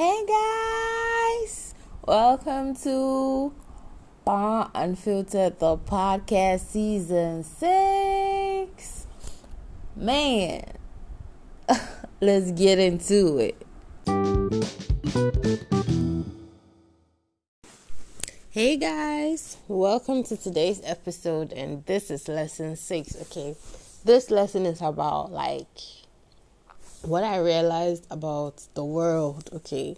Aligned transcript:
Hey 0.00 0.24
guys, 0.26 1.74
welcome 2.06 2.74
to 2.76 3.52
Baawa 4.26 4.70
Unfiltered, 4.74 5.58
the 5.58 5.76
podcast 5.76 6.60
season 6.60 7.44
six. 7.44 9.06
Man, 9.94 10.64
let's 12.22 12.50
get 12.52 12.78
into 12.78 13.36
it. 13.36 13.66
Hey 18.48 18.78
guys, 18.78 19.58
welcome 19.68 20.22
to 20.22 20.38
today's 20.38 20.80
episode, 20.82 21.52
and 21.52 21.84
this 21.84 22.10
is 22.10 22.26
lesson 22.26 22.74
six. 22.76 23.14
Okay, 23.20 23.54
this 24.06 24.30
lesson 24.30 24.64
is 24.64 24.80
about 24.80 25.30
like 25.30 25.66
what 27.02 27.24
I 27.24 27.38
realized 27.38 28.06
about 28.10 28.62
the 28.74 28.84
world, 28.84 29.48
okay, 29.52 29.96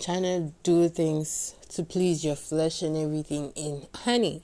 trying 0.00 0.22
to 0.22 0.52
do 0.62 0.88
things 0.88 1.54
to 1.70 1.82
please 1.82 2.24
your 2.24 2.36
flesh 2.36 2.82
and 2.82 2.96
everything, 2.96 3.52
and 3.56 3.86
honey, 3.94 4.42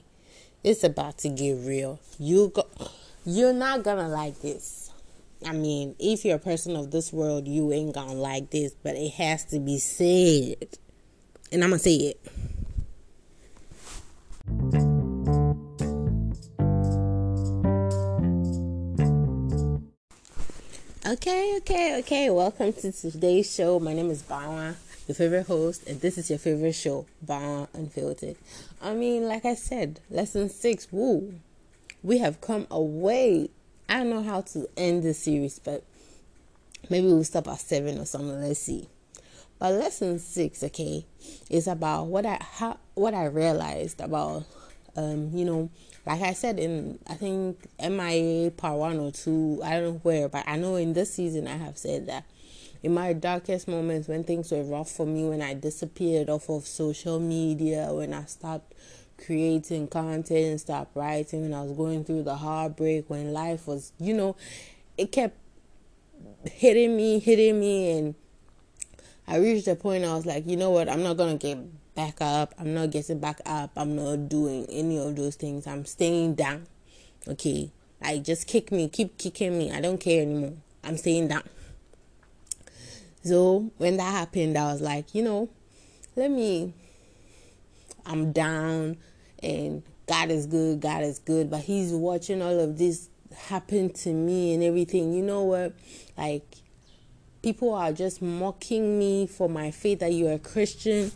it's 0.63 0.83
about 0.83 1.17
to 1.19 1.29
get 1.29 1.53
real. 1.65 1.99
You 2.17 2.51
go, 2.53 2.67
you're 3.25 3.53
not 3.53 3.83
gonna 3.83 4.07
like 4.07 4.41
this. 4.41 4.91
I 5.45 5.51
mean, 5.51 5.95
if 5.99 6.23
you're 6.23 6.37
a 6.37 6.39
person 6.39 6.75
of 6.75 6.91
this 6.91 7.11
world, 7.11 7.47
you 7.47 7.73
ain't 7.73 7.93
gonna 7.93 8.13
like 8.13 8.49
this, 8.51 8.73
but 8.81 8.95
it 8.95 9.13
has 9.13 9.43
to 9.45 9.59
be 9.59 9.79
said, 9.79 10.77
and 11.51 11.63
I'm 11.63 11.71
gonna 11.71 11.79
say 11.79 11.95
it. 11.95 12.21
Okay, 21.13 21.57
okay, 21.57 21.99
okay. 21.99 22.29
Welcome 22.31 22.73
to 22.73 22.91
today's 22.91 23.53
show. 23.53 23.79
My 23.79 23.93
name 23.93 24.09
is 24.09 24.23
Baawa, 24.23 24.75
your 25.07 25.13
favorite 25.13 25.45
host, 25.45 25.85
and 25.85 26.01
this 26.01 26.17
is 26.17 26.27
your 26.27 26.39
favorite 26.39 26.73
show, 26.73 27.05
Baawa 27.23 27.67
Unfiltered. 27.75 28.35
I 28.81 28.95
mean, 28.95 29.27
like 29.27 29.45
I 29.45 29.53
said, 29.53 29.99
lesson 30.09 30.49
six, 30.49 30.87
woo. 30.91 31.35
We 32.01 32.17
have 32.17 32.41
come 32.41 32.65
away. 32.71 33.51
I 33.87 33.99
don't 33.99 34.09
know 34.09 34.23
how 34.23 34.41
to 34.41 34.67
end 34.75 35.03
the 35.03 35.13
series, 35.13 35.59
but 35.59 35.83
maybe 36.89 37.05
we'll 37.05 37.23
stop 37.25 37.47
at 37.47 37.59
seven 37.59 37.99
or 37.99 38.05
something. 38.05 38.41
Let's 38.41 38.61
see. 38.61 38.89
But 39.59 39.73
lesson 39.73 40.17
six, 40.17 40.63
okay, 40.63 41.05
is 41.47 41.67
about 41.67 42.07
what 42.07 42.25
I 42.25 42.39
what 42.95 43.13
I 43.13 43.25
realized 43.25 44.01
about 44.01 44.45
um, 44.95 45.31
you 45.33 45.45
know, 45.45 45.69
like 46.05 46.21
I 46.21 46.33
said 46.33 46.59
in 46.59 46.99
I 47.07 47.15
think 47.15 47.67
MIA 47.79 48.51
part 48.51 48.77
one 48.77 48.99
or 48.99 49.11
two, 49.11 49.61
I 49.63 49.71
don't 49.71 49.83
know 49.83 49.99
where, 50.03 50.29
but 50.29 50.43
I 50.47 50.57
know 50.57 50.75
in 50.75 50.93
this 50.93 51.13
season 51.13 51.47
I 51.47 51.57
have 51.57 51.77
said 51.77 52.07
that 52.07 52.25
in 52.83 52.93
my 52.93 53.13
darkest 53.13 53.67
moments 53.67 54.07
when 54.07 54.23
things 54.23 54.51
were 54.51 54.63
rough 54.63 54.91
for 54.91 55.05
me, 55.05 55.25
when 55.25 55.41
I 55.41 55.53
disappeared 55.53 56.29
off 56.29 56.49
of 56.49 56.67
social 56.67 57.19
media, 57.19 57.89
when 57.91 58.13
I 58.13 58.25
stopped 58.25 58.73
creating 59.25 59.87
content 59.87 60.45
and 60.45 60.59
stopped 60.59 60.95
writing, 60.95 61.43
when 61.43 61.53
I 61.53 61.63
was 61.63 61.71
going 61.71 62.03
through 62.03 62.23
the 62.23 62.35
heartbreak, 62.35 63.09
when 63.09 63.31
life 63.31 63.67
was, 63.67 63.93
you 63.99 64.13
know, 64.13 64.35
it 64.97 65.11
kept 65.13 65.37
hitting 66.43 66.97
me, 66.97 67.19
hitting 67.19 67.59
me, 67.59 67.97
and 67.97 68.15
I 69.27 69.37
reached 69.37 69.67
a 69.67 69.75
point 69.75 70.03
I 70.03 70.13
was 70.13 70.25
like, 70.25 70.45
you 70.45 70.57
know 70.57 70.71
what, 70.71 70.89
I'm 70.89 71.03
not 71.03 71.15
gonna 71.15 71.37
get 71.37 71.57
back 71.95 72.21
up. 72.21 72.53
I'm 72.59 72.73
not 72.73 72.91
getting 72.91 73.19
back 73.19 73.41
up. 73.45 73.71
I'm 73.75 73.95
not 73.95 74.29
doing 74.29 74.65
any 74.69 74.97
of 74.97 75.15
those 75.15 75.35
things. 75.35 75.67
I'm 75.67 75.85
staying 75.85 76.35
down. 76.35 76.67
Okay. 77.27 77.71
Like 78.01 78.23
just 78.23 78.47
kick 78.47 78.71
me, 78.71 78.89
keep 78.89 79.17
kicking 79.17 79.57
me. 79.57 79.71
I 79.71 79.81
don't 79.81 79.99
care 79.99 80.21
anymore. 80.21 80.53
I'm 80.83 80.97
staying 80.97 81.29
down. 81.29 81.43
So 83.23 83.71
when 83.77 83.97
that 83.97 84.11
happened, 84.11 84.57
I 84.57 84.71
was 84.71 84.81
like, 84.81 85.15
you 85.15 85.23
know, 85.23 85.49
let 86.15 86.29
me 86.29 86.73
I'm 88.05 88.31
down 88.33 88.97
and 89.41 89.83
God 90.07 90.29
is 90.29 90.45
good, 90.45 90.81
God 90.81 91.03
is 91.03 91.19
good, 91.19 91.49
but 91.49 91.61
he's 91.61 91.93
watching 91.93 92.41
all 92.41 92.59
of 92.59 92.77
this 92.77 93.09
happen 93.35 93.91
to 93.93 94.09
me 94.09 94.53
and 94.53 94.61
everything. 94.61 95.13
You 95.13 95.21
know 95.21 95.43
what? 95.43 95.73
Like 96.17 96.43
people 97.41 97.73
are 97.73 97.93
just 97.93 98.21
mocking 98.21 98.99
me 98.99 99.27
for 99.27 99.47
my 99.47 99.71
faith 99.71 99.99
that 99.99 100.13
you're 100.13 100.33
a 100.33 100.39
Christian 100.39 101.11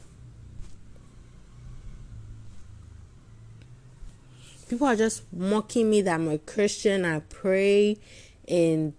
people 4.67 4.87
are 4.87 4.95
just 4.95 5.23
mocking 5.33 5.89
me 5.89 6.01
that 6.01 6.15
I'm 6.15 6.27
a 6.27 6.37
Christian. 6.37 7.05
I 7.05 7.19
pray 7.19 7.97
and 8.47 8.93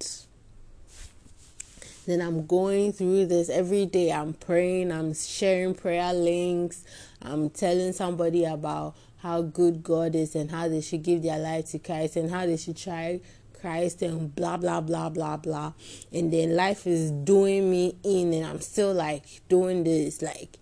then 2.07 2.23
I'm 2.23 2.47
going 2.47 2.93
through 2.93 3.27
this 3.27 3.51
every 3.51 3.85
day. 3.85 4.11
I'm 4.13 4.33
praying, 4.33 4.91
I'm 4.91 5.13
sharing 5.15 5.75
prayer 5.75 6.13
links, 6.15 6.85
I'm 7.21 7.51
telling 7.51 7.93
somebody 7.93 8.45
about 8.45 8.97
how 9.19 9.43
good 9.43 9.83
God 9.83 10.15
is 10.15 10.35
and 10.35 10.51
how 10.51 10.69
they 10.69 10.81
should 10.81 11.03
give 11.03 11.23
their 11.23 11.39
life 11.39 11.71
to 11.73 11.79
Christ 11.79 12.17
and 12.17 12.31
how 12.31 12.47
they 12.47 12.57
should 12.57 12.77
try 12.77 13.21
Christ 13.61 14.03
and 14.03 14.35
blah 14.35 14.57
blah 14.57 14.81
blah 14.81 15.11
blah 15.11 15.37
blah. 15.37 15.73
And 16.13 16.33
then 16.33 16.57
life 16.57 16.87
is 16.87 17.11
doing 17.11 17.71
me 17.71 17.97
in 18.05 18.33
and 18.33 18.47
I'm 18.47 18.61
still 18.61 18.95
like 18.95 19.25
doing 19.49 19.85
this 19.85 20.23
like 20.23 20.59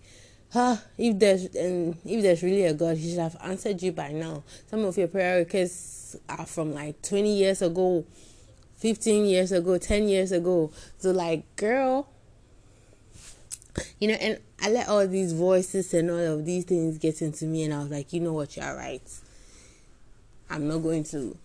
huh, 0.51 0.77
if 0.97 1.19
there's 1.19 1.45
and 1.55 1.95
if 2.05 2.21
there's 2.21 2.43
really 2.43 2.63
a 2.63 2.73
God, 2.73 2.97
He 2.97 3.09
should 3.11 3.19
have 3.19 3.37
answered 3.43 3.81
you 3.81 3.91
by 3.91 4.11
now. 4.11 4.43
Some 4.69 4.85
of 4.85 4.97
your 4.97 5.07
prayer 5.07 5.39
requests 5.39 6.15
are 6.29 6.45
from 6.45 6.73
like 6.73 7.01
20 7.01 7.37
years 7.37 7.61
ago, 7.61 8.05
15 8.77 9.25
years 9.25 9.51
ago, 9.51 9.77
10 9.77 10.07
years 10.07 10.31
ago. 10.31 10.71
So 10.97 11.11
like, 11.11 11.55
girl, 11.55 12.07
you 13.99 14.07
know, 14.07 14.15
and 14.15 14.39
I 14.61 14.69
let 14.69 14.87
all 14.87 15.07
these 15.07 15.33
voices 15.33 15.93
and 15.93 16.09
all 16.09 16.17
of 16.17 16.45
these 16.45 16.65
things 16.65 16.97
get 16.97 17.21
into 17.21 17.45
me, 17.45 17.63
and 17.63 17.73
I 17.73 17.79
was 17.79 17.91
like, 17.91 18.13
you 18.13 18.19
know 18.19 18.33
what, 18.33 18.55
you're 18.57 18.75
right. 18.75 19.01
I'm 20.49 20.67
not 20.67 20.79
going 20.79 21.03
to, 21.05 21.37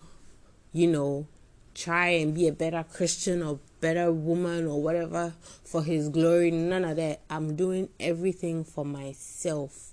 you 0.71 0.87
know, 0.87 1.27
try 1.75 2.09
and 2.09 2.33
be 2.33 2.47
a 2.47 2.51
better 2.51 2.85
Christian 2.91 3.43
or 3.43 3.59
better 3.83 4.13
woman 4.13 4.65
or 4.65 4.81
whatever 4.81 5.33
for 5.65 5.83
his 5.83 6.07
glory. 6.07 6.51
None 6.51 6.85
of 6.85 6.95
that. 6.95 7.19
I'm 7.29 7.57
doing 7.57 7.89
everything 7.99 8.63
for 8.63 8.85
myself. 8.85 9.91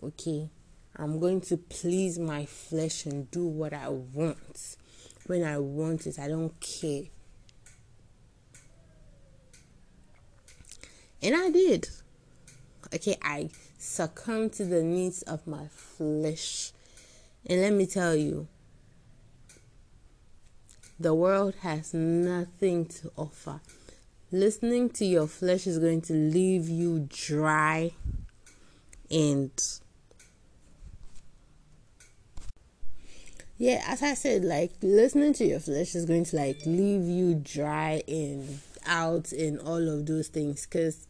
Okay? 0.00 0.48
I'm 0.94 1.18
going 1.18 1.40
to 1.42 1.56
please 1.56 2.20
my 2.20 2.46
flesh 2.46 3.04
and 3.04 3.28
do 3.32 3.48
what 3.48 3.74
I 3.74 3.88
want. 3.88 4.76
When 5.26 5.42
I 5.42 5.58
want 5.58 6.06
it, 6.06 6.20
I 6.20 6.28
don't 6.28 6.58
care. 6.60 7.02
And 11.20 11.34
I 11.34 11.50
did. 11.50 11.88
Okay, 12.94 13.16
I 13.20 13.50
succumbed 13.76 14.52
to 14.52 14.64
the 14.64 14.84
needs 14.84 15.22
of 15.22 15.44
my 15.48 15.66
flesh. 15.66 16.70
And 17.44 17.60
let 17.60 17.72
me 17.72 17.86
tell 17.86 18.14
you, 18.14 18.46
the 21.00 21.14
world 21.14 21.54
has 21.62 21.94
nothing 21.94 22.86
to 22.86 23.12
offer. 23.16 23.60
Listening 24.30 24.90
to 24.90 25.04
your 25.04 25.26
flesh 25.26 25.66
is 25.66 25.78
going 25.78 26.02
to 26.02 26.12
leave 26.12 26.68
you 26.68 27.08
dry 27.08 27.92
and 29.10 29.50
yeah, 33.56 33.82
as 33.88 34.02
I 34.02 34.14
said, 34.14 34.44
like 34.44 34.72
listening 34.82 35.32
to 35.34 35.44
your 35.44 35.58
flesh 35.58 35.94
is 35.96 36.04
going 36.04 36.24
to 36.26 36.36
like 36.36 36.60
leave 36.64 37.04
you 37.04 37.34
dry 37.34 38.02
and 38.06 38.60
out 38.86 39.32
and 39.32 39.58
all 39.60 39.88
of 39.88 40.06
those 40.06 40.28
things 40.28 40.64
because 40.66 41.08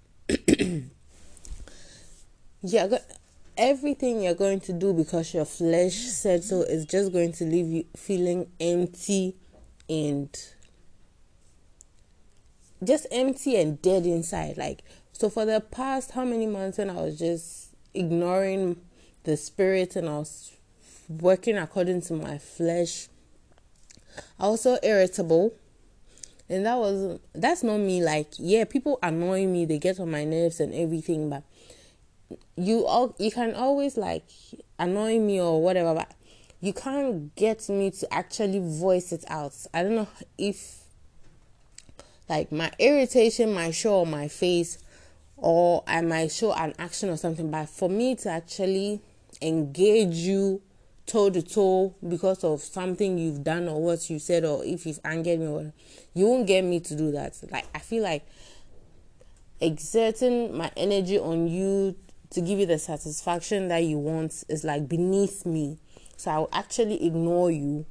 yeah, 2.63 2.99
everything 3.59 4.23
you're 4.23 4.35
going 4.35 4.61
to 4.61 4.73
do 4.73 4.95
because 4.95 5.35
your 5.35 5.45
flesh 5.45 5.95
said 5.95 6.43
so 6.43 6.63
is 6.63 6.87
just 6.87 7.13
going 7.13 7.33
to 7.33 7.45
leave 7.45 7.67
you 7.67 7.85
feeling 7.97 8.51
empty 8.61 9.37
and 9.89 10.37
just 12.83 13.07
empty 13.11 13.57
and 13.57 13.81
dead 13.83 14.07
inside. 14.07 14.57
Like, 14.57 14.83
so 15.13 15.29
for 15.29 15.45
the 15.45 15.61
past 15.61 16.13
how 16.13 16.25
many 16.25 16.47
months 16.47 16.79
and 16.79 16.91
I 16.91 16.95
was 16.95 17.19
just 17.19 17.71
ignoring 17.95 18.81
the 19.25 19.37
spirit 19.37 19.97
and 19.97 20.09
I 20.09 20.19
was 20.19 20.53
working 21.09 21.57
according 21.57 22.03
to 22.03 22.15
my 22.15 22.39
flesh, 22.39 23.09
I 24.39 24.49
was 24.49 24.63
so 24.63 24.79
irritable. 24.83 25.55
And 26.51 26.65
that 26.65 26.79
was 26.79 27.21
that's 27.35 27.63
not 27.63 27.77
me 27.77 28.03
like 28.03 28.29
yeah 28.39 28.65
people 28.65 28.99
annoy 29.03 29.47
me 29.47 29.67
they 29.67 29.79
get 29.79 30.01
on 30.01 30.11
my 30.11 30.25
nerves 30.25 30.61
and 30.61 30.73
everything 30.73 31.29
but 31.29 31.43
you 32.57 32.87
all 32.87 33.15
you 33.19 33.31
can 33.31 33.55
always 33.55 33.99
like 33.99 34.25
annoy 34.79 35.19
me 35.19 35.43
or 35.43 35.63
whatever 35.63 35.95
but 35.95 36.11
you 36.61 36.73
can't 36.73 37.35
get 37.37 37.69
me 37.69 37.91
to 37.93 38.13
actually 38.13 38.59
voice 38.59 39.13
it 39.13 39.25
out. 39.29 39.55
I 39.73 39.83
don't 39.83 39.95
know 39.95 40.09
if 40.37 40.81
like 42.29 42.53
my 42.53 42.71
irritation 42.79 43.55
might 43.55 43.75
show 43.75 44.01
on 44.01 44.11
my 44.11 44.29
face 44.29 44.79
or 45.37 45.85
I 45.87 46.01
might 46.03 46.33
show 46.33 46.53
an 46.53 46.75
action 46.79 47.11
or 47.11 47.17
something, 47.17 47.51
but 47.51 47.69
for 47.69 47.89
me 47.89 48.17
to 48.17 48.29
actually 48.29 49.01
engage 49.41 50.17
you 50.17 50.61
toe 51.07 51.31
to 51.31 51.43
toe 51.43 51.95
because 52.07 52.45
of 52.45 52.61
something 52.61 53.19
you've 53.19 53.43
done 53.43 53.69
or 53.69 53.83
what 53.83 54.11
you 54.11 54.19
said 54.19 54.45
or 54.45 54.65
if 54.65 54.85
you've 54.85 55.01
angered 55.05 55.41
me 55.41 55.47
or 55.47 55.73
you 56.13 56.27
won't 56.27 56.47
get 56.47 56.63
me 56.63 56.81
to 56.81 56.95
do 56.95 57.13
that. 57.13 57.39
Like 57.51 57.67
I 57.75 57.79
feel 57.79 58.03
like 58.03 58.27
exerting 59.61 60.57
my 60.57 60.71
energy 60.77 61.19
on 61.19 61.49
you 61.49 61.97
to 62.31 62.41
give 62.41 62.59
you 62.59 62.67
the 62.67 62.79
satisfaction 62.79 63.69
that 63.69 63.85
you 63.85 63.99
want 63.99 64.45
is 64.49 64.65
like 64.65 64.89
beneath 64.89 65.47
me. 65.47 65.79
So 66.19 66.31
I 66.33 66.39
will 66.39 66.51
actually 66.53 67.07
ignore 67.07 67.51
you 67.51 67.87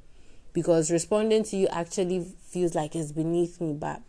because 0.51 0.91
responding 0.91 1.43
to 1.45 1.55
you 1.55 1.67
actually 1.67 2.25
feels 2.41 2.75
like 2.75 2.93
it's 2.93 3.13
beneath 3.13 3.61
me. 3.61 3.73
But 3.73 4.01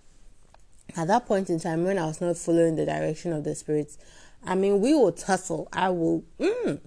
at 0.97 1.07
that 1.07 1.27
point 1.27 1.49
in 1.51 1.61
time, 1.61 1.85
when 1.85 1.99
I 1.99 2.07
was 2.07 2.21
not 2.21 2.37
following 2.37 2.75
the 2.75 2.85
direction 2.85 3.33
of 3.33 3.45
the 3.45 3.55
spirits, 3.55 3.97
I 4.45 4.57
mean, 4.57 4.81
we 4.81 4.93
will 4.93 5.13
tussle. 5.13 5.69
I 5.73 5.91
will 5.91 6.25
mm, 6.41 6.81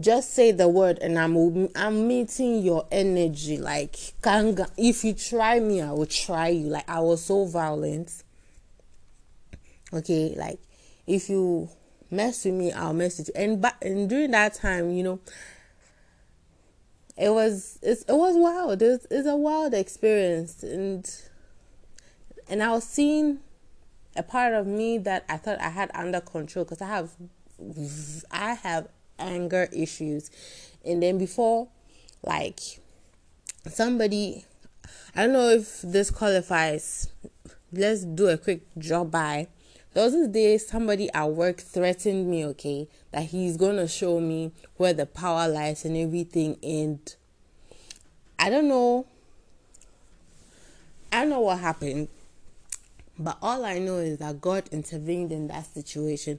just 0.00 0.34
say 0.34 0.50
the 0.50 0.68
word, 0.68 0.98
and 0.98 1.16
I'm 1.16 1.68
I'm 1.76 2.08
meeting 2.08 2.60
your 2.60 2.88
energy. 2.90 3.56
Like, 3.58 3.96
kanga. 4.20 4.66
if 4.76 5.04
you 5.04 5.14
try 5.14 5.60
me, 5.60 5.80
I 5.80 5.92
will 5.92 6.06
try 6.06 6.48
you. 6.48 6.66
Like, 6.66 6.88
I 6.90 6.98
was 6.98 7.24
so 7.24 7.44
violent. 7.44 8.24
Okay, 9.92 10.34
like 10.36 10.58
if 11.06 11.30
you 11.30 11.68
mess 12.10 12.44
with 12.44 12.54
me, 12.54 12.72
I'll 12.72 12.94
mess 12.94 13.18
with 13.18 13.28
you. 13.28 13.34
And 13.36 13.62
but 13.62 13.76
and 13.80 14.08
during 14.10 14.32
that 14.32 14.54
time, 14.54 14.90
you 14.90 15.04
know, 15.04 15.20
it 17.18 17.30
was 17.30 17.78
it 17.82 18.04
was 18.08 18.36
wild. 18.36 18.80
It's 18.80 19.06
it's 19.10 19.26
a 19.26 19.36
wild 19.36 19.74
experience, 19.74 20.62
and 20.62 21.10
and 22.48 22.62
I 22.62 22.70
was 22.70 22.84
seeing 22.84 23.40
a 24.16 24.22
part 24.22 24.54
of 24.54 24.66
me 24.66 24.98
that 24.98 25.24
I 25.28 25.36
thought 25.36 25.60
I 25.60 25.70
had 25.70 25.90
under 25.94 26.20
control 26.20 26.64
because 26.64 26.80
I 26.80 26.86
have 26.86 27.10
I 28.30 28.54
have 28.54 28.88
anger 29.18 29.68
issues, 29.72 30.30
and 30.84 31.02
then 31.02 31.18
before, 31.18 31.68
like 32.22 32.60
somebody, 33.66 34.44
I 35.16 35.24
don't 35.24 35.32
know 35.32 35.48
if 35.48 35.82
this 35.82 36.10
qualifies. 36.10 37.08
Let's 37.72 38.04
do 38.04 38.28
a 38.28 38.38
quick 38.38 38.62
drop 38.78 39.10
by 39.10 39.48
there 39.98 40.04
was 40.04 40.14
this 40.14 40.28
day 40.28 40.58
somebody 40.58 41.12
at 41.12 41.28
work 41.28 41.58
threatened 41.58 42.30
me, 42.30 42.44
okay, 42.44 42.86
that 43.10 43.24
he's 43.24 43.56
gonna 43.56 43.88
show 43.88 44.20
me 44.20 44.52
where 44.76 44.92
the 44.92 45.06
power 45.06 45.48
lies 45.48 45.84
and 45.84 45.96
everything. 45.96 46.56
And 46.62 47.00
I 48.38 48.48
don't 48.48 48.68
know. 48.68 49.06
I 51.12 51.22
don't 51.22 51.30
know 51.30 51.40
what 51.40 51.58
happened. 51.58 52.06
But 53.18 53.38
all 53.42 53.64
I 53.64 53.80
know 53.80 53.96
is 53.96 54.18
that 54.18 54.40
God 54.40 54.68
intervened 54.70 55.32
in 55.32 55.48
that 55.48 55.66
situation 55.66 56.38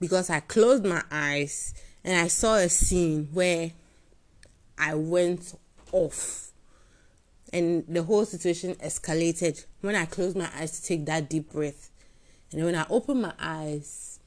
because 0.00 0.30
I 0.30 0.40
closed 0.40 0.86
my 0.86 1.02
eyes 1.12 1.74
and 2.04 2.18
I 2.18 2.28
saw 2.28 2.54
a 2.54 2.70
scene 2.70 3.28
where 3.34 3.72
I 4.78 4.94
went 4.94 5.54
off 5.92 6.52
and 7.52 7.84
the 7.86 8.02
whole 8.02 8.24
situation 8.24 8.76
escalated 8.76 9.66
when 9.82 9.94
I 9.94 10.06
closed 10.06 10.38
my 10.38 10.48
eyes 10.58 10.80
to 10.80 10.86
take 10.86 11.04
that 11.04 11.28
deep 11.28 11.52
breath. 11.52 11.90
And 12.54 12.64
when 12.64 12.76
I 12.76 12.86
opened 12.88 13.22
my 13.22 13.32
eyes, 13.38 14.20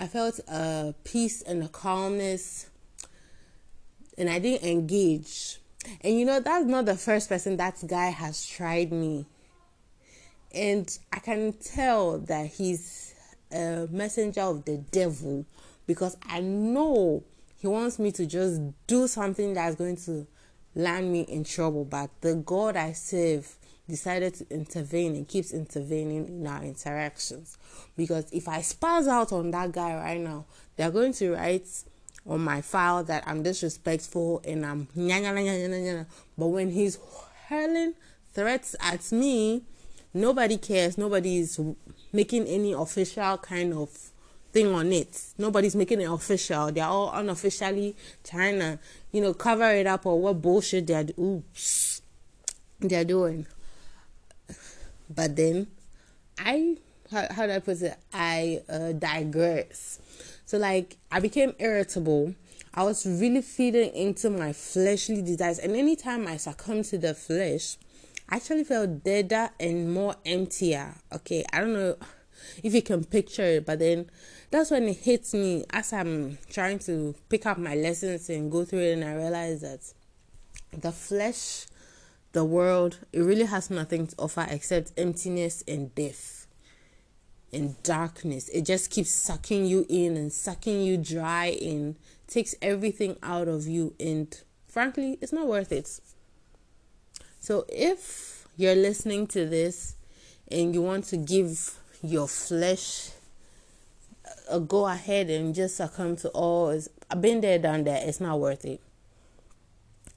I 0.00 0.06
felt 0.06 0.40
a 0.48 0.94
peace 1.04 1.42
and 1.42 1.62
a 1.62 1.68
calmness, 1.68 2.70
and 4.16 4.30
I 4.30 4.38
didn't 4.38 4.66
engage. 4.66 5.58
And 6.00 6.18
you 6.18 6.24
know, 6.24 6.40
that's 6.40 6.64
not 6.64 6.86
the 6.86 6.96
first 6.96 7.28
person 7.28 7.58
that 7.58 7.82
guy 7.86 8.08
has 8.08 8.46
tried 8.46 8.90
me. 8.90 9.26
And 10.54 10.98
I 11.12 11.18
can 11.18 11.52
tell 11.52 12.18
that 12.20 12.46
he's 12.46 13.14
a 13.52 13.86
messenger 13.90 14.42
of 14.42 14.64
the 14.64 14.78
devil 14.78 15.44
because 15.86 16.16
I 16.26 16.40
know 16.40 17.22
he 17.58 17.66
wants 17.66 17.98
me 17.98 18.12
to 18.12 18.24
just 18.24 18.60
do 18.86 19.06
something 19.06 19.52
that's 19.54 19.76
going 19.76 19.96
to 19.96 20.26
land 20.74 21.12
me 21.12 21.22
in 21.22 21.44
trouble. 21.44 21.84
But 21.84 22.10
the 22.22 22.34
God 22.34 22.76
I 22.76 22.92
serve 22.92 23.56
decided 23.92 24.32
to 24.32 24.46
intervene 24.48 25.14
and 25.14 25.28
keeps 25.28 25.52
intervening 25.52 26.26
in 26.26 26.46
our 26.46 26.62
interactions. 26.64 27.58
Because 27.94 28.24
if 28.32 28.48
I 28.48 28.60
spaz 28.60 29.06
out 29.06 29.32
on 29.32 29.50
that 29.50 29.70
guy 29.70 29.94
right 29.94 30.18
now, 30.18 30.46
they're 30.76 30.90
going 30.90 31.12
to 31.12 31.34
write 31.34 31.68
on 32.26 32.40
my 32.40 32.62
file 32.62 33.04
that 33.04 33.22
I'm 33.26 33.42
disrespectful 33.42 34.40
and 34.46 34.64
I'm 34.64 34.88
but 36.38 36.46
when 36.46 36.70
he's 36.70 36.98
hurling 37.48 37.92
threats 38.32 38.74
at 38.80 39.12
me, 39.12 39.64
nobody 40.14 40.56
cares. 40.56 40.96
Nobody 40.96 41.40
is 41.40 41.60
making 42.14 42.46
any 42.46 42.72
official 42.72 43.36
kind 43.36 43.74
of 43.74 43.90
thing 44.52 44.68
on 44.68 44.90
it. 44.90 45.20
Nobody's 45.36 45.76
making 45.76 46.00
it 46.00 46.10
official. 46.10 46.72
They're 46.72 46.86
all 46.86 47.12
unofficially 47.12 47.94
trying 48.24 48.58
to, 48.60 48.78
you 49.10 49.20
know, 49.20 49.34
cover 49.34 49.70
it 49.70 49.86
up 49.86 50.06
or 50.06 50.18
what 50.18 50.40
bullshit 50.40 50.86
they're 50.86 51.08
oops 51.18 52.00
they're 52.80 53.04
doing. 53.04 53.46
But 55.14 55.36
then 55.36 55.68
I 56.38 56.76
how, 57.10 57.26
how 57.30 57.46
do 57.46 57.52
I 57.52 57.58
put 57.58 57.82
it? 57.82 57.96
I 58.12 58.62
uh, 58.68 58.92
digress. 58.92 60.00
So 60.46 60.58
like 60.58 60.96
I 61.10 61.20
became 61.20 61.54
irritable. 61.58 62.34
I 62.74 62.84
was 62.84 63.04
really 63.04 63.42
feeding 63.42 63.90
into 63.94 64.30
my 64.30 64.54
fleshly 64.54 65.20
desires, 65.20 65.58
and 65.58 65.76
anytime 65.76 66.26
I 66.26 66.38
succumbed 66.38 66.86
to 66.86 66.96
the 66.96 67.12
flesh, 67.12 67.76
I 68.30 68.36
actually 68.36 68.64
felt 68.64 69.04
deader 69.04 69.50
and 69.60 69.92
more 69.92 70.16
emptier. 70.24 70.94
Okay, 71.12 71.44
I 71.52 71.60
don't 71.60 71.74
know 71.74 71.96
if 72.62 72.72
you 72.72 72.80
can 72.80 73.04
picture 73.04 73.42
it, 73.42 73.66
but 73.66 73.78
then 73.78 74.08
that's 74.50 74.70
when 74.70 74.84
it 74.84 74.96
hits 74.96 75.34
me 75.34 75.66
as 75.70 75.92
I'm 75.92 76.38
trying 76.48 76.78
to 76.80 77.14
pick 77.28 77.44
up 77.44 77.58
my 77.58 77.74
lessons 77.74 78.30
and 78.30 78.50
go 78.50 78.64
through 78.64 78.80
it, 78.80 78.92
and 78.94 79.04
I 79.04 79.16
realize 79.16 79.60
that 79.60 79.80
the 80.72 80.92
flesh 80.92 81.66
the 82.32 82.44
world, 82.44 82.98
it 83.12 83.20
really 83.20 83.44
has 83.44 83.70
nothing 83.70 84.06
to 84.08 84.16
offer 84.18 84.46
except 84.48 84.92
emptiness 84.96 85.62
and 85.68 85.94
death 85.94 86.46
and 87.52 87.80
darkness. 87.82 88.48
It 88.48 88.62
just 88.62 88.90
keeps 88.90 89.10
sucking 89.10 89.66
you 89.66 89.84
in 89.88 90.16
and 90.16 90.32
sucking 90.32 90.80
you 90.82 90.96
dry 90.96 91.56
and 91.60 91.96
takes 92.26 92.54
everything 92.62 93.16
out 93.22 93.48
of 93.48 93.66
you. 93.66 93.94
And 94.00 94.34
frankly, 94.66 95.18
it's 95.20 95.32
not 95.32 95.46
worth 95.46 95.72
it. 95.72 96.00
So 97.38 97.66
if 97.68 98.48
you're 98.56 98.74
listening 98.74 99.26
to 99.28 99.46
this 99.46 99.96
and 100.50 100.74
you 100.74 100.80
want 100.82 101.04
to 101.06 101.16
give 101.16 101.78
your 102.02 102.28
flesh 102.28 103.10
a 104.48 104.58
go 104.58 104.86
ahead 104.86 105.30
and 105.30 105.54
just 105.54 105.76
succumb 105.76 106.16
to 106.16 106.28
all, 106.30 106.78
I've 107.10 107.20
been 107.20 107.42
there, 107.42 107.58
done 107.58 107.84
that. 107.84 108.08
It's 108.08 108.20
not 108.20 108.40
worth 108.40 108.64
it. 108.64 108.80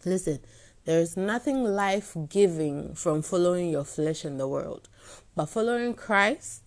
Listen, 0.05 0.39
there 0.85 0.99
is 0.99 1.17
nothing 1.17 1.63
life 1.63 2.15
giving 2.29 2.93
from 2.93 3.23
following 3.23 3.69
your 3.69 3.83
flesh 3.83 4.23
in 4.23 4.37
the 4.37 4.47
world, 4.47 4.87
but 5.35 5.47
following 5.47 5.95
Christ. 5.95 6.61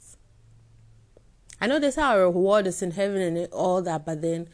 I 1.61 1.69
know 1.69 1.79
this 1.79 1.97
our 1.97 2.23
reward 2.23 2.67
is 2.67 2.83
in 2.83 2.93
heaven 2.93 3.21
and 3.21 3.53
all 3.53 3.81
that, 3.83 4.05
but 4.05 4.21
then 4.23 4.49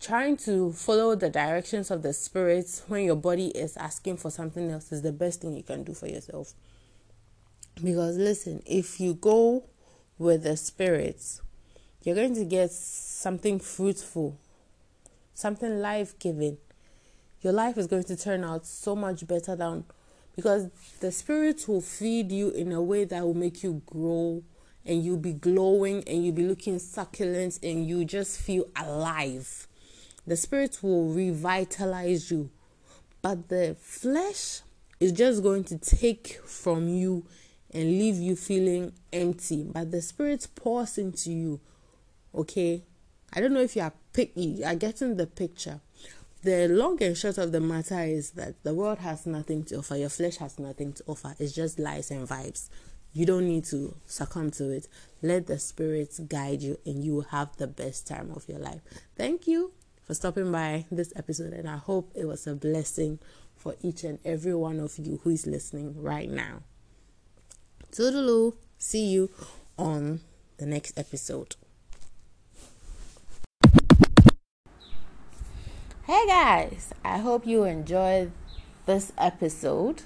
trying 0.00 0.36
to 0.36 0.72
follow 0.72 1.14
the 1.14 1.30
directions 1.30 1.90
of 1.90 2.02
the 2.02 2.12
spirits 2.12 2.82
when 2.88 3.04
your 3.04 3.16
body 3.16 3.48
is 3.48 3.76
asking 3.76 4.16
for 4.16 4.30
something 4.30 4.70
else 4.70 4.90
is 4.90 5.02
the 5.02 5.12
best 5.12 5.40
thing 5.40 5.56
you 5.56 5.62
can 5.62 5.84
do 5.84 5.94
for 5.94 6.08
yourself. 6.08 6.52
Because 7.82 8.16
listen, 8.16 8.62
if 8.66 9.00
you 9.00 9.14
go 9.14 9.64
with 10.18 10.42
the 10.42 10.56
spirits, 10.56 11.40
you're 12.02 12.14
going 12.14 12.34
to 12.34 12.44
get 12.44 12.70
something 12.70 13.58
fruitful, 13.60 14.38
something 15.34 15.80
life 15.80 16.18
giving 16.18 16.58
your 17.44 17.52
life 17.52 17.76
is 17.76 17.86
going 17.86 18.04
to 18.04 18.16
turn 18.16 18.42
out 18.42 18.64
so 18.64 18.96
much 18.96 19.26
better 19.26 19.54
than 19.54 19.84
because 20.34 20.70
the 21.00 21.12
spirit 21.12 21.68
will 21.68 21.82
feed 21.82 22.32
you 22.32 22.48
in 22.48 22.72
a 22.72 22.82
way 22.82 23.04
that 23.04 23.22
will 23.22 23.34
make 23.34 23.62
you 23.62 23.82
grow 23.84 24.42
and 24.86 25.04
you'll 25.04 25.18
be 25.18 25.34
glowing 25.34 26.02
and 26.08 26.24
you'll 26.24 26.34
be 26.34 26.46
looking 26.46 26.78
succulent 26.78 27.58
and 27.62 27.86
you 27.86 28.04
just 28.06 28.40
feel 28.40 28.64
alive. 28.74 29.68
The 30.26 30.36
spirit 30.36 30.78
will 30.82 31.12
revitalize 31.12 32.30
you, 32.30 32.48
but 33.20 33.48
the 33.48 33.76
flesh 33.78 34.62
is 34.98 35.12
just 35.12 35.42
going 35.42 35.64
to 35.64 35.76
take 35.76 36.40
from 36.46 36.88
you 36.88 37.26
and 37.70 37.84
leave 37.84 38.16
you 38.16 38.36
feeling 38.36 38.92
empty. 39.12 39.68
But 39.70 39.90
the 39.90 40.00
spirit 40.00 40.48
pours 40.54 40.96
into 40.96 41.30
you. 41.30 41.60
Okay, 42.34 42.84
I 43.34 43.40
don't 43.40 43.52
know 43.52 43.60
if 43.60 43.76
you 43.76 43.82
are 43.82 43.92
picky. 44.14 44.64
I 44.64 44.76
get 44.76 45.02
in 45.02 45.18
the 45.18 45.26
picture 45.26 45.80
the 46.44 46.68
long 46.68 47.02
and 47.02 47.16
short 47.16 47.38
of 47.38 47.52
the 47.52 47.60
matter 47.60 48.00
is 48.00 48.32
that 48.32 48.62
the 48.62 48.74
world 48.74 48.98
has 48.98 49.26
nothing 49.26 49.64
to 49.64 49.76
offer, 49.76 49.96
your 49.96 50.10
flesh 50.10 50.36
has 50.36 50.58
nothing 50.58 50.92
to 50.92 51.04
offer. 51.06 51.34
It's 51.38 51.52
just 51.52 51.78
lies 51.78 52.10
and 52.10 52.28
vibes. 52.28 52.68
You 53.12 53.26
don't 53.26 53.46
need 53.46 53.64
to 53.66 53.96
succumb 54.06 54.50
to 54.52 54.70
it. 54.70 54.88
Let 55.22 55.46
the 55.46 55.58
spirits 55.58 56.18
guide 56.18 56.62
you, 56.62 56.78
and 56.84 57.02
you 57.02 57.14
will 57.14 57.22
have 57.22 57.56
the 57.56 57.66
best 57.66 58.06
time 58.06 58.30
of 58.34 58.48
your 58.48 58.58
life. 58.58 58.80
Thank 59.16 59.46
you 59.46 59.72
for 60.04 60.14
stopping 60.14 60.52
by 60.52 60.84
this 60.90 61.12
episode, 61.16 61.52
and 61.52 61.68
I 61.68 61.78
hope 61.78 62.12
it 62.14 62.26
was 62.26 62.46
a 62.46 62.54
blessing 62.54 63.20
for 63.56 63.76
each 63.80 64.04
and 64.04 64.18
every 64.24 64.54
one 64.54 64.80
of 64.80 64.98
you 64.98 65.20
who 65.24 65.30
is 65.30 65.46
listening 65.46 66.02
right 66.02 66.28
now. 66.28 66.62
Toodaloo. 67.90 68.54
See 68.76 69.06
you 69.06 69.30
on 69.78 70.20
the 70.58 70.66
next 70.66 70.98
episode. 70.98 71.56
Hey 76.06 76.26
guys, 76.26 76.92
I 77.02 77.16
hope 77.16 77.46
you 77.46 77.64
enjoyed 77.64 78.30
this 78.84 79.10
episode. 79.16 80.02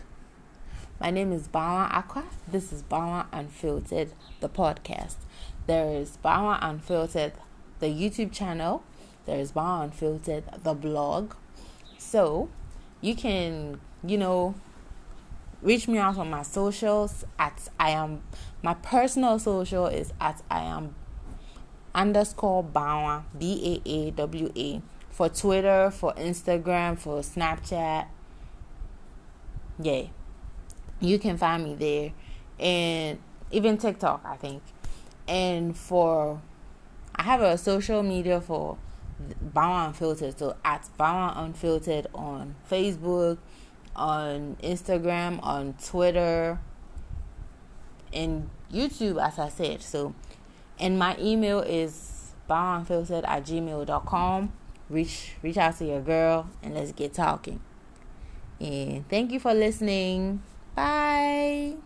My 1.00 1.10
name 1.10 1.32
is 1.32 1.48
Baawa 1.48 1.90
Aqua. 1.90 2.22
This 2.46 2.72
is 2.72 2.84
Baawa 2.84 3.26
Unfiltered, 3.32 4.12
the 4.38 4.48
podcast. 4.48 5.16
There 5.66 5.92
is 5.92 6.16
Baawa 6.24 6.60
Unfiltered, 6.62 7.32
the 7.80 7.88
YouTube 7.88 8.30
channel. 8.30 8.84
There 9.26 9.40
is 9.40 9.50
Baawa 9.50 9.86
Unfiltered, 9.86 10.44
the 10.62 10.72
blog. 10.72 11.34
So 11.98 12.48
you 13.00 13.16
can, 13.16 13.80
you 14.06 14.18
know, 14.18 14.54
reach 15.62 15.88
me 15.88 15.98
out 15.98 16.16
on 16.16 16.30
my 16.30 16.42
socials 16.42 17.24
at 17.40 17.70
I 17.80 17.90
am 17.90 18.22
my 18.62 18.74
personal 18.74 19.40
social 19.40 19.88
is 19.88 20.12
at 20.20 20.42
I 20.48 20.60
am 20.60 20.94
underscore 21.92 22.62
Baawa 22.62 23.24
B 23.36 23.82
A 23.84 23.90
A 23.90 24.10
W 24.12 24.52
A 24.56 24.80
for 25.18 25.28
Twitter, 25.28 25.90
for 25.90 26.14
Instagram, 26.14 26.96
for 26.96 27.22
Snapchat. 27.22 28.06
Yay. 29.82 30.12
You 31.00 31.18
can 31.18 31.37
find 31.37 31.64
me 31.64 31.75
there. 31.75 32.12
And 32.64 33.18
even 33.50 33.78
TikTok, 33.78 34.25
I 34.25 34.37
think. 34.37 34.62
And 35.26 35.76
for 35.76 36.40
I 37.16 37.25
have 37.25 37.40
a 37.40 37.58
social 37.58 38.04
media 38.04 38.40
for 38.40 38.78
Baawa 39.52 39.88
Unfiltered. 39.88 40.38
So 40.38 40.54
at 40.64 40.88
Baawa 40.96 41.37
Unfiltered 41.37 42.06
on 42.14 42.54
Facebook, 42.70 43.38
on 43.96 44.56
Instagram, 44.62 45.42
on 45.42 45.75
Twitter, 45.84 46.60
and 48.12 48.48
YouTube, 48.72 49.20
as 49.20 49.40
I 49.40 49.48
said. 49.48 49.82
So, 49.82 50.14
and 50.78 50.96
my 50.96 51.16
email 51.18 51.58
is 51.58 52.34
baawaunfiltered 52.48 53.26
at 53.26 53.44
gmail.com 53.44 54.52
reach 54.90 55.33
reach 55.42 55.57
out 55.57 55.76
to 55.78 55.85
your 55.85 56.00
girl 56.00 56.49
and 56.62 56.75
let's 56.75 56.92
get 56.92 57.12
talking. 57.14 57.61
And 58.61 59.09
thank 59.09 59.33
you 59.33 59.40
for 59.40 59.54
listening. 59.54 60.42
Bye. 60.75 61.76